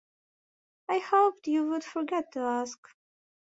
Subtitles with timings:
[0.89, 2.79] I hoped you would forget to ask.